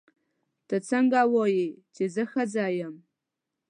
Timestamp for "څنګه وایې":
0.89-1.67